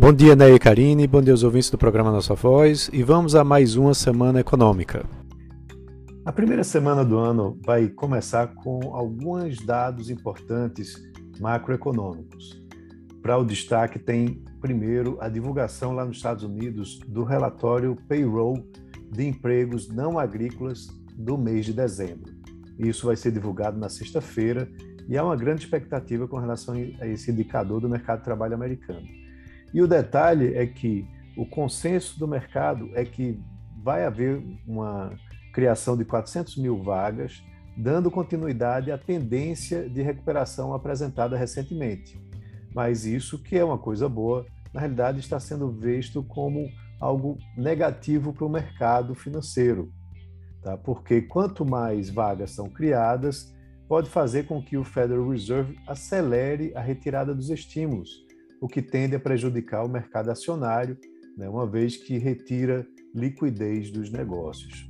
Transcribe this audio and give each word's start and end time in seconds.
Bom 0.00 0.12
dia, 0.12 0.36
Ney 0.36 0.54
e 0.54 0.58
Karine, 0.60 1.08
bom 1.08 1.20
dia 1.20 1.32
aos 1.32 1.42
ouvintes 1.42 1.70
do 1.70 1.76
programa 1.76 2.12
Nossa 2.12 2.32
Voz 2.32 2.88
e 2.92 3.02
vamos 3.02 3.34
a 3.34 3.42
mais 3.42 3.74
uma 3.74 3.92
semana 3.92 4.38
econômica. 4.38 5.04
A 6.24 6.30
primeira 6.30 6.62
semana 6.62 7.04
do 7.04 7.18
ano 7.18 7.58
vai 7.66 7.88
começar 7.88 8.54
com 8.54 8.94
alguns 8.94 9.58
dados 9.58 10.08
importantes 10.08 11.02
macroeconômicos. 11.40 12.62
Para 13.20 13.38
o 13.38 13.44
destaque 13.44 13.98
tem, 13.98 14.40
primeiro, 14.60 15.18
a 15.20 15.28
divulgação 15.28 15.92
lá 15.92 16.04
nos 16.04 16.18
Estados 16.18 16.44
Unidos 16.44 17.00
do 17.08 17.24
relatório 17.24 17.96
Payroll 18.08 18.64
de 19.10 19.26
empregos 19.26 19.88
não 19.88 20.16
agrícolas 20.16 20.86
do 21.16 21.36
mês 21.36 21.66
de 21.66 21.72
dezembro. 21.72 22.32
Isso 22.78 23.08
vai 23.08 23.16
ser 23.16 23.32
divulgado 23.32 23.76
na 23.76 23.88
sexta-feira 23.88 24.70
e 25.08 25.18
há 25.18 25.24
uma 25.24 25.34
grande 25.34 25.64
expectativa 25.64 26.28
com 26.28 26.38
relação 26.38 26.76
a 27.00 27.06
esse 27.08 27.32
indicador 27.32 27.80
do 27.80 27.88
mercado 27.88 28.18
de 28.18 28.24
trabalho 28.26 28.54
americano. 28.54 29.27
E 29.72 29.82
o 29.82 29.86
detalhe 29.86 30.54
é 30.54 30.66
que 30.66 31.06
o 31.36 31.46
consenso 31.46 32.18
do 32.18 32.26
mercado 32.26 32.90
é 32.94 33.04
que 33.04 33.40
vai 33.82 34.04
haver 34.04 34.42
uma 34.66 35.12
criação 35.52 35.96
de 35.96 36.04
400 36.04 36.56
mil 36.56 36.82
vagas, 36.82 37.42
dando 37.76 38.10
continuidade 38.10 38.90
à 38.90 38.98
tendência 38.98 39.88
de 39.88 40.02
recuperação 40.02 40.74
apresentada 40.74 41.36
recentemente. 41.36 42.20
Mas 42.74 43.04
isso, 43.04 43.42
que 43.42 43.56
é 43.56 43.64
uma 43.64 43.78
coisa 43.78 44.08
boa, 44.08 44.46
na 44.72 44.80
realidade 44.80 45.20
está 45.20 45.40
sendo 45.40 45.70
visto 45.70 46.22
como 46.22 46.68
algo 47.00 47.38
negativo 47.56 48.32
para 48.32 48.44
o 48.44 48.50
mercado 48.50 49.14
financeiro, 49.14 49.92
tá? 50.62 50.76
porque 50.76 51.22
quanto 51.22 51.64
mais 51.64 52.10
vagas 52.10 52.50
são 52.50 52.68
criadas, 52.68 53.54
pode 53.88 54.10
fazer 54.10 54.46
com 54.46 54.62
que 54.62 54.76
o 54.76 54.84
Federal 54.84 55.28
Reserve 55.28 55.78
acelere 55.86 56.72
a 56.74 56.80
retirada 56.80 57.34
dos 57.34 57.48
estímulos, 57.48 58.26
o 58.60 58.68
que 58.68 58.82
tende 58.82 59.16
a 59.16 59.20
prejudicar 59.20 59.84
o 59.84 59.88
mercado 59.88 60.30
acionário, 60.30 60.96
né? 61.36 61.48
uma 61.48 61.66
vez 61.66 61.96
que 61.96 62.18
retira 62.18 62.86
liquidez 63.14 63.90
dos 63.90 64.10
negócios. 64.10 64.88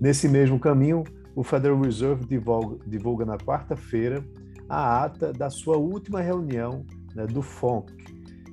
Nesse 0.00 0.28
mesmo 0.28 0.58
caminho, 0.58 1.04
o 1.34 1.42
Federal 1.42 1.80
Reserve 1.80 2.24
divulga, 2.26 2.84
divulga 2.86 3.24
na 3.24 3.36
quarta-feira 3.36 4.24
a 4.68 5.04
ata 5.04 5.32
da 5.32 5.48
sua 5.48 5.76
última 5.76 6.20
reunião 6.20 6.84
né, 7.14 7.26
do 7.26 7.42
FONC, 7.42 7.92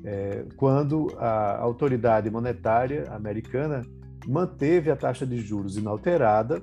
é, 0.03 0.45
quando 0.57 1.07
a 1.17 1.57
autoridade 1.57 2.29
monetária 2.29 3.05
americana 3.09 3.81
manteve 4.27 4.91
a 4.91 4.95
taxa 4.95 5.25
de 5.25 5.37
juros 5.37 5.77
inalterada, 5.77 6.61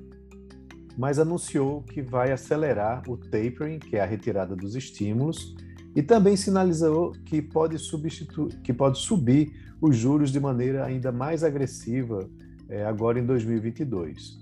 mas 0.96 1.18
anunciou 1.18 1.82
que 1.82 2.02
vai 2.02 2.32
acelerar 2.32 3.02
o 3.08 3.16
tapering, 3.16 3.78
que 3.78 3.96
é 3.96 4.00
a 4.00 4.06
retirada 4.06 4.54
dos 4.54 4.74
estímulos, 4.74 5.54
e 5.94 6.02
também 6.02 6.36
sinalizou 6.36 7.12
que 7.24 7.42
pode, 7.42 7.78
substituir, 7.78 8.56
que 8.62 8.72
pode 8.72 8.98
subir 8.98 9.52
os 9.80 9.96
juros 9.96 10.30
de 10.30 10.38
maneira 10.38 10.84
ainda 10.84 11.10
mais 11.10 11.42
agressiva 11.42 12.28
é, 12.68 12.84
agora 12.84 13.18
em 13.18 13.26
2022. 13.26 14.38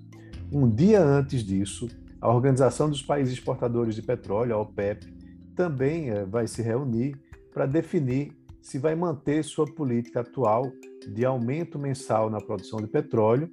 Um 0.52 0.68
dia 0.68 1.02
antes 1.02 1.42
disso, 1.42 1.88
a 2.20 2.28
Organização 2.28 2.88
dos 2.88 3.02
Países 3.02 3.34
Exportadores 3.34 3.94
de 3.94 4.02
Petróleo, 4.02 4.54
a 4.54 4.58
OPEP, 4.58 5.06
também 5.54 6.10
eh, 6.10 6.24
vai 6.24 6.46
se 6.46 6.62
reunir 6.62 7.16
para 7.52 7.66
definir 7.66 8.32
se 8.60 8.78
vai 8.78 8.94
manter 8.94 9.42
sua 9.42 9.64
política 9.64 10.20
atual 10.20 10.70
de 11.08 11.24
aumento 11.24 11.78
mensal 11.78 12.28
na 12.28 12.38
produção 12.40 12.80
de 12.80 12.86
petróleo 12.86 13.50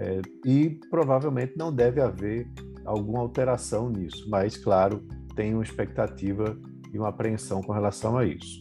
é, 0.00 0.20
e 0.44 0.78
provavelmente 0.90 1.54
não 1.56 1.72
deve 1.72 2.00
haver 2.00 2.50
alguma 2.84 3.20
alteração 3.20 3.88
nisso, 3.88 4.28
mas, 4.28 4.56
claro, 4.56 5.02
tem 5.34 5.54
uma 5.54 5.62
expectativa 5.62 6.58
e 6.92 6.98
uma 6.98 7.08
apreensão 7.08 7.62
com 7.62 7.72
relação 7.72 8.16
a 8.16 8.24
isso. 8.24 8.60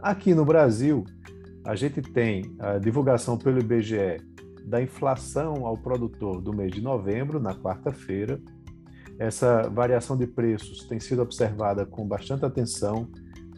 Aqui 0.00 0.34
no 0.34 0.44
Brasil, 0.44 1.04
a 1.64 1.74
gente 1.74 2.00
tem 2.00 2.54
a 2.58 2.78
divulgação 2.78 3.36
pelo 3.36 3.58
IBGE 3.58 4.18
da 4.64 4.82
inflação 4.82 5.66
ao 5.66 5.76
produtor 5.76 6.40
do 6.40 6.52
mês 6.52 6.72
de 6.72 6.80
novembro, 6.80 7.40
na 7.40 7.54
quarta-feira. 7.54 8.40
Essa 9.18 9.62
variação 9.68 10.16
de 10.16 10.26
preços 10.26 10.84
tem 10.84 11.00
sido 11.00 11.22
observada 11.22 11.84
com 11.84 12.06
bastante 12.06 12.44
atenção, 12.44 13.08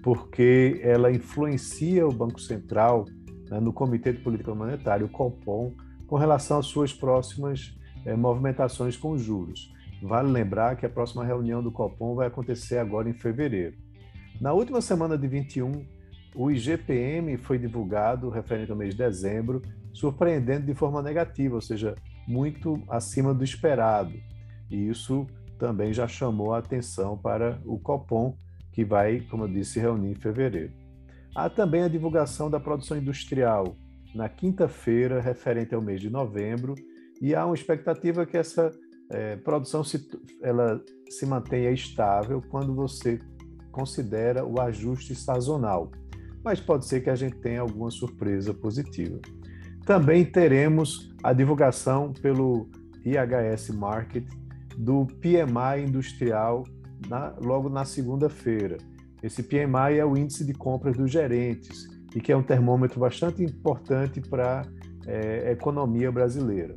porque 0.03 0.80
ela 0.82 1.12
influencia 1.12 2.06
o 2.06 2.12
Banco 2.12 2.41
Central 2.41 3.04
né, 3.50 3.60
no 3.60 3.72
Comitê 3.72 4.12
de 4.12 4.20
Política 4.20 4.54
Monetária, 4.54 5.04
o 5.04 5.09
COPOM, 5.09 5.75
com 6.06 6.16
relação 6.16 6.59
às 6.59 6.66
suas 6.66 6.92
próximas 6.92 7.76
eh, 8.06 8.16
movimentações 8.16 8.97
com 8.97 9.19
juros. 9.19 9.72
Vale 10.03 10.30
lembrar 10.30 10.76
que 10.76 10.86
a 10.86 10.91
próxima 10.91 11.25
reunião 11.25 11.62
do 11.62 11.70
Copom 11.70 12.14
vai 12.14 12.26
acontecer 12.26 12.78
agora 12.78 13.09
em 13.09 13.12
fevereiro. 13.12 13.76
Na 14.40 14.54
última 14.54 14.80
semana 14.80 15.18
de 15.18 15.28
21, 15.28 15.84
o 16.34 16.50
IGPM 16.50 17.36
foi 17.36 17.58
divulgado 17.58 18.30
referente 18.30 18.70
ao 18.70 18.76
mês 18.76 18.94
de 18.94 18.98
dezembro 18.98 19.60
surpreendendo 19.92 20.64
de 20.64 20.72
forma 20.72 21.02
negativa, 21.02 21.56
ou 21.56 21.60
seja, 21.60 21.94
muito 22.26 22.82
acima 22.88 23.34
do 23.34 23.44
esperado. 23.44 24.14
E 24.70 24.88
isso 24.88 25.26
também 25.58 25.92
já 25.92 26.08
chamou 26.08 26.54
a 26.54 26.58
atenção 26.58 27.18
para 27.18 27.60
o 27.66 27.78
Copom, 27.78 28.34
que 28.72 28.82
vai, 28.82 29.20
como 29.20 29.44
eu 29.44 29.48
disse, 29.48 29.72
se 29.72 29.80
reunir 29.80 30.12
em 30.12 30.14
fevereiro. 30.14 30.72
Há 31.34 31.50
também 31.50 31.82
a 31.82 31.88
divulgação 31.88 32.48
da 32.48 32.58
produção 32.58 32.96
industrial 32.96 33.76
na 34.14 34.28
quinta-feira, 34.28 35.20
referente 35.20 35.74
ao 35.74 35.82
mês 35.82 36.00
de 36.00 36.08
novembro, 36.08 36.74
e 37.20 37.34
há 37.34 37.44
uma 37.44 37.54
expectativa 37.54 38.24
que 38.24 38.38
essa 38.38 38.70
é, 39.10 39.36
produção 39.36 39.84
se, 39.84 40.08
ela 40.40 40.80
se 41.10 41.26
mantenha 41.26 41.70
estável 41.70 42.42
quando 42.48 42.74
você 42.74 43.18
considera 43.70 44.44
o 44.44 44.60
ajuste 44.60 45.14
sazonal. 45.14 45.91
Mas 46.42 46.60
pode 46.60 46.86
ser 46.86 47.00
que 47.00 47.10
a 47.10 47.14
gente 47.14 47.36
tenha 47.36 47.60
alguma 47.60 47.91
surpresa 47.91 48.54
positiva. 48.54 49.19
Também 49.84 50.25
teremos 50.25 51.12
a 51.22 51.32
divulgação 51.32 52.12
pelo 52.12 52.69
IHS 53.04 53.70
Market 53.70 54.25
do 54.76 55.06
PMI 55.06 55.86
industrial 55.86 56.64
na, 57.09 57.34
logo 57.41 57.69
na 57.69 57.84
segunda-feira. 57.84 58.78
Esse 59.22 59.42
PMI 59.42 59.98
é 59.98 60.04
o 60.04 60.16
índice 60.16 60.44
de 60.44 60.54
compras 60.54 60.97
dos 60.97 61.10
gerentes 61.10 61.86
e 62.14 62.20
que 62.20 62.32
é 62.32 62.36
um 62.36 62.42
termômetro 62.42 63.00
bastante 63.00 63.42
importante 63.42 64.20
para 64.20 64.62
é, 65.06 65.48
a 65.48 65.53
economia 65.53 66.10
brasileira. 66.10 66.75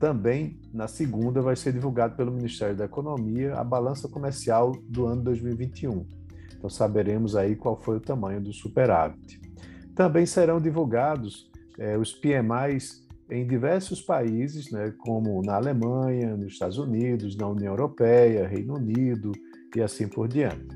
Também, 0.00 0.58
na 0.72 0.88
segunda, 0.88 1.42
vai 1.42 1.54
ser 1.54 1.74
divulgado 1.74 2.16
pelo 2.16 2.32
Ministério 2.32 2.74
da 2.74 2.86
Economia 2.86 3.54
a 3.54 3.62
balança 3.62 4.08
comercial 4.08 4.72
do 4.88 5.04
ano 5.04 5.22
2021. 5.22 6.06
Então, 6.56 6.70
saberemos 6.70 7.36
aí 7.36 7.54
qual 7.54 7.78
foi 7.78 7.98
o 7.98 8.00
tamanho 8.00 8.40
do 8.40 8.50
superávit. 8.50 9.38
Também 9.94 10.24
serão 10.24 10.58
divulgados 10.58 11.50
é, 11.78 11.98
os 11.98 12.14
PMIs 12.14 13.06
em 13.30 13.46
diversos 13.46 14.00
países, 14.00 14.70
né, 14.72 14.90
como 14.98 15.42
na 15.42 15.56
Alemanha, 15.56 16.34
nos 16.34 16.54
Estados 16.54 16.78
Unidos, 16.78 17.36
na 17.36 17.46
União 17.46 17.72
Europeia, 17.74 18.48
Reino 18.48 18.76
Unido 18.76 19.32
e 19.76 19.82
assim 19.82 20.08
por 20.08 20.26
diante. 20.26 20.66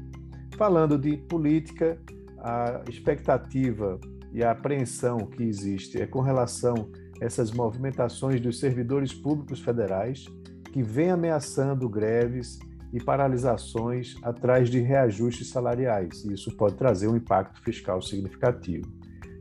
Falando 0.58 0.98
de 0.98 1.16
política, 1.16 1.98
a 2.38 2.82
expectativa 2.90 3.98
e 4.34 4.44
a 4.44 4.50
apreensão 4.50 5.16
que 5.26 5.42
existe 5.42 6.00
é 6.00 6.06
com 6.06 6.20
relação 6.20 6.90
essas 7.20 7.50
movimentações 7.50 8.40
dos 8.40 8.58
servidores 8.58 9.12
públicos 9.12 9.60
federais 9.60 10.26
que 10.72 10.82
vêm 10.82 11.10
ameaçando 11.10 11.88
greves 11.88 12.58
e 12.92 13.02
paralisações 13.02 14.16
atrás 14.22 14.70
de 14.70 14.80
reajustes 14.80 15.48
salariais, 15.48 16.24
e 16.24 16.32
isso 16.32 16.56
pode 16.56 16.76
trazer 16.76 17.08
um 17.08 17.16
impacto 17.16 17.60
fiscal 17.62 18.00
significativo. 18.00 18.86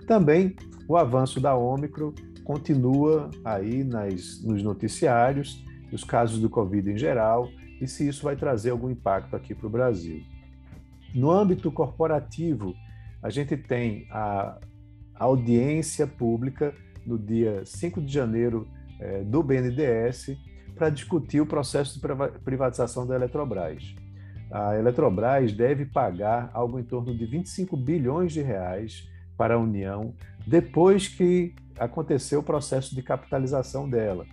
Também 0.07 0.55
o 0.87 0.97
avanço 0.97 1.39
da 1.39 1.55
Ômicron 1.55 2.13
continua 2.43 3.29
aí 3.45 3.83
nas, 3.83 4.43
nos 4.43 4.61
noticiários, 4.63 5.63
os 5.91 6.03
casos 6.03 6.39
do 6.39 6.49
Covid 6.49 6.91
em 6.91 6.97
geral, 6.97 7.47
e 7.79 7.87
se 7.87 8.07
isso 8.07 8.23
vai 8.23 8.35
trazer 8.35 8.71
algum 8.71 8.89
impacto 8.89 9.35
aqui 9.35 9.53
para 9.53 9.67
o 9.67 9.69
Brasil. 9.69 10.21
No 11.13 11.29
âmbito 11.29 11.71
corporativo, 11.71 12.73
a 13.21 13.29
gente 13.29 13.55
tem 13.55 14.07
a 14.09 14.59
audiência 15.15 16.07
pública 16.07 16.73
no 17.05 17.17
dia 17.17 17.63
5 17.65 18.01
de 18.01 18.11
janeiro 18.11 18.67
é, 18.99 19.23
do 19.23 19.43
BNDES 19.43 20.37
para 20.75 20.89
discutir 20.89 21.41
o 21.41 21.45
processo 21.45 21.99
de 21.99 22.39
privatização 22.43 23.05
da 23.05 23.15
Eletrobras. 23.15 23.95
A 24.51 24.77
Eletrobras 24.77 25.51
deve 25.53 25.85
pagar 25.85 26.49
algo 26.53 26.79
em 26.79 26.83
torno 26.83 27.15
de 27.15 27.25
25 27.25 27.75
bilhões 27.75 28.33
de 28.33 28.41
reais 28.41 29.09
para 29.37 29.55
a 29.55 29.59
União 29.59 30.13
depois 30.45 31.07
que 31.07 31.55
aconteceu 31.77 32.39
o 32.39 32.43
processo 32.43 32.93
de 32.95 33.01
capitalização 33.01 33.89
dela. 33.89 34.25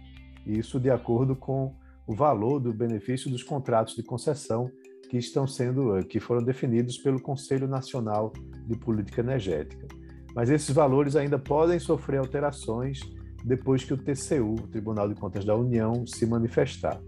Isso 0.47 0.79
de 0.79 0.91
acordo 0.91 1.35
com 1.35 1.75
o 2.07 2.15
valor 2.15 2.59
do 2.59 2.73
benefício 2.73 3.31
dos 3.31 3.43
contratos 3.43 3.95
de 3.95 4.03
concessão 4.03 4.71
que 5.09 5.17
estão 5.17 5.47
sendo 5.47 6.05
que 6.07 6.21
foram 6.21 6.43
definidos 6.43 6.99
pelo 6.99 7.21
Conselho 7.21 7.67
Nacional 7.67 8.33
de 8.67 8.77
Política 8.77 9.21
Energética. 9.21 9.89
Mas 10.35 10.51
esses 10.51 10.75
valores 10.75 11.17
ainda 11.17 11.39
podem 11.39 11.79
sofrer 11.79 12.19
alterações 12.19 13.01
depois 13.45 13.85
que 13.85 13.95
o 13.95 13.97
TCU, 13.97 14.55
o 14.55 14.69
Tribunal 14.69 15.09
de 15.09 15.15
Contas 15.15 15.45
da 15.45 15.57
União, 15.57 16.07
se 16.07 16.27
manifestar. 16.27 17.01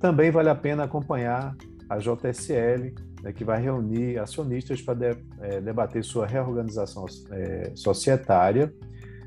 Também 0.00 0.30
vale 0.30 0.48
a 0.48 0.54
pena 0.54 0.84
acompanhar 0.84 1.56
a 1.88 1.98
JSL, 1.98 2.94
né, 3.22 3.32
que 3.32 3.44
vai 3.44 3.60
reunir 3.60 4.18
acionistas 4.18 4.82
para 4.82 4.94
de, 4.94 5.18
é, 5.40 5.60
debater 5.60 6.02
sua 6.04 6.26
reorganização 6.26 7.06
é, 7.30 7.72
societária. 7.74 8.72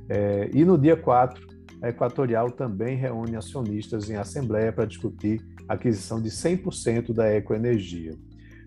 É, 0.07 0.49
e 0.53 0.65
no 0.65 0.77
dia 0.77 0.97
4, 0.97 1.47
a 1.81 1.89
Equatorial 1.89 2.51
também 2.51 2.97
reúne 2.97 3.35
acionistas 3.35 4.09
em 4.09 4.15
assembleia 4.15 4.71
para 4.73 4.85
discutir 4.85 5.41
a 5.67 5.75
aquisição 5.75 6.21
de 6.21 6.29
100% 6.29 7.13
da 7.13 7.33
Ecoenergia. 7.33 8.13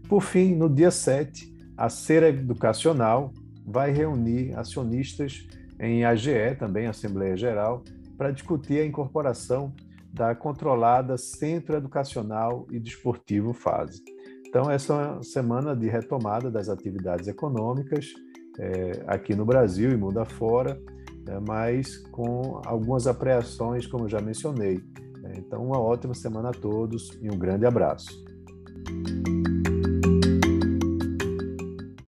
Por 0.09 0.23
fim, 0.23 0.55
no 0.55 0.69
dia 0.69 0.91
7, 0.91 1.53
a 1.77 1.89
Cera 1.89 2.29
Educacional 2.29 3.33
vai 3.65 3.91
reunir 3.91 4.57
acionistas 4.57 5.47
em 5.79 6.05
AGE, 6.05 6.57
também 6.59 6.87
Assembleia 6.87 7.37
Geral, 7.37 7.83
para 8.17 8.31
discutir 8.31 8.81
a 8.81 8.87
incorporação 8.87 9.73
da 10.13 10.35
controlada 10.35 11.17
Centro 11.17 11.77
Educacional 11.77 12.67
e 12.71 12.79
Desportivo 12.79 13.53
Fase. 13.53 14.03
Então, 14.47 14.71
essa 14.71 14.93
é 14.93 14.97
uma 14.97 15.23
semana 15.23 15.75
de 15.75 15.89
retomada 15.89 16.51
das 16.51 16.69
atividades 16.69 17.27
econômicas 17.27 18.13
é, 18.59 19.03
aqui 19.07 19.35
no 19.35 19.47
Brasil 19.47 19.91
e 19.91 19.97
mundo 19.97 20.19
afora, 20.19 20.79
é, 21.27 21.41
mas 21.41 21.97
com 22.09 22.61
algumas 22.67 23.07
apreensões, 23.07 23.87
como 23.87 24.09
já 24.09 24.21
mencionei. 24.21 24.79
É, 25.25 25.39
então, 25.39 25.65
uma 25.65 25.81
ótima 25.81 26.15
semana 26.15 26.51
a 26.51 26.53
todos 26.53 27.19
e 27.23 27.31
um 27.31 27.39
grande 27.39 27.65
abraço. 27.65 28.23